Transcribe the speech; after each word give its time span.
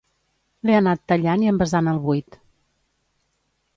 L'he 0.69 0.77
anat 0.77 1.03
tallant 1.13 1.45
i 1.47 1.51
envasant 1.53 1.91
al 1.93 2.01
buit 2.07 2.39